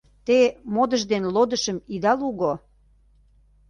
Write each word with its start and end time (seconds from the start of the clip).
Те 0.27 0.39
модыш 0.73 1.03
ден 1.11 1.23
лодышым 1.33 1.77
ида 1.93 2.13
луго. 2.19 2.53